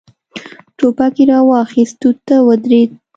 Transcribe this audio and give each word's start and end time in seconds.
ټوپک 0.77 1.15
يې 1.19 1.25
را 1.29 1.39
واخيست، 1.49 1.95
توت 2.01 2.17
ته 2.27 2.35
ودرېد. 2.47 2.91